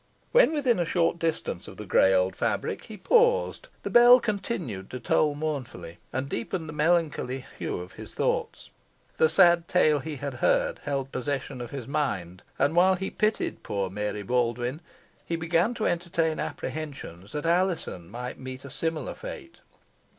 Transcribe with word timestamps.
When 0.31 0.51
within 0.51 0.79
a 0.79 0.83
short 0.83 1.19
distance 1.19 1.67
of 1.67 1.77
the 1.77 1.85
grey 1.85 2.11
old 2.11 2.35
fabric 2.35 2.85
he 2.85 2.97
paused. 2.97 3.67
The 3.83 3.91
bell 3.91 4.19
continued 4.19 4.89
to 4.89 4.99
toll 4.99 5.35
mournfully, 5.35 5.99
and 6.11 6.27
deepened 6.27 6.67
the 6.67 6.73
melancholy 6.73 7.45
hue 7.59 7.77
of 7.79 7.91
his 7.91 8.15
thoughts. 8.15 8.71
The 9.17 9.29
sad 9.29 9.67
tale 9.67 9.99
he 9.99 10.15
had 10.15 10.33
heard 10.41 10.79
held 10.85 11.11
possession 11.11 11.61
of 11.61 11.69
his 11.69 11.87
mind, 11.87 12.41
and 12.57 12.75
while 12.75 12.95
he 12.95 13.11
pitied 13.11 13.61
poor 13.61 13.91
Mary 13.91 14.23
Baldwyn, 14.23 14.79
he 15.23 15.35
began 15.35 15.75
to 15.75 15.85
entertain 15.85 16.39
apprehensions 16.39 17.33
that 17.33 17.45
Alizon 17.45 18.09
might 18.09 18.39
meet 18.39 18.65
a 18.65 18.71
similar 18.71 19.13
fate. 19.13 19.59